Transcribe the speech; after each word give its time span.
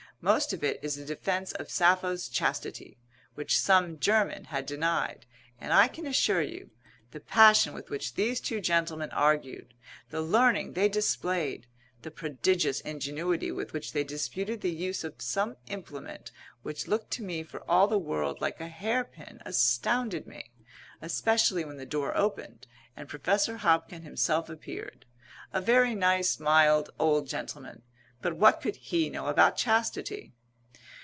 Most 0.23 0.53
of 0.53 0.63
it 0.63 0.79
is 0.83 0.99
a 0.99 1.03
defence 1.05 1.51
of 1.53 1.71
Sappho's 1.71 2.29
chastity, 2.29 2.99
which 3.33 3.57
some 3.57 3.97
German 3.97 4.43
had 4.43 4.67
denied, 4.67 5.25
and 5.59 5.73
I 5.73 5.87
can 5.87 6.05
assure 6.05 6.43
you 6.43 6.69
the 7.09 7.19
passion 7.19 7.73
with 7.73 7.89
which 7.89 8.13
these 8.13 8.39
two 8.39 8.61
gentlemen 8.61 9.09
argued, 9.13 9.73
the 10.11 10.21
learning 10.21 10.73
they 10.73 10.87
displayed, 10.89 11.65
the 12.03 12.11
prodigious 12.11 12.81
ingenuity 12.81 13.51
with 13.51 13.73
which 13.73 13.93
they 13.93 14.03
disputed 14.03 14.61
the 14.61 14.69
use 14.69 15.03
of 15.03 15.19
some 15.19 15.57
implement 15.69 16.29
which 16.61 16.87
looked 16.87 17.09
to 17.13 17.23
me 17.23 17.41
for 17.41 17.67
all 17.67 17.87
the 17.87 17.97
world 17.97 18.39
like 18.39 18.61
a 18.61 18.67
hairpin 18.67 19.41
astounded 19.43 20.27
me; 20.27 20.51
especially 21.01 21.65
when 21.65 21.77
the 21.77 21.83
door 21.87 22.15
opened 22.15 22.67
and 22.95 23.09
Professor 23.09 23.57
Hobkin 23.57 24.03
himself 24.03 24.51
appeared. 24.51 25.07
A 25.51 25.59
very 25.61 25.95
nice, 25.95 26.39
mild, 26.39 26.91
old 26.99 27.27
gentleman, 27.27 27.81
but 28.23 28.35
what 28.37 28.61
could 28.61 28.75
he 28.75 29.09
know 29.09 29.25
about 29.25 29.57
chastity?" 29.57 30.31